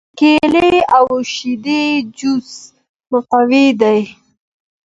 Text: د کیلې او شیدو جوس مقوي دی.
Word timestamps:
د 0.03 0.03
کیلې 0.19 0.75
او 0.97 1.05
شیدو 1.33 1.81
جوس 2.17 2.49
مقوي 3.11 3.67
دی. 3.81 4.01